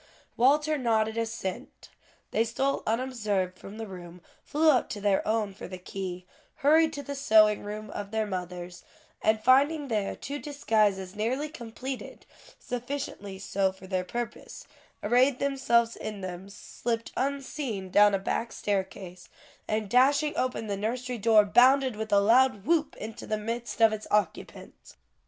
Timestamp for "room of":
7.63-8.09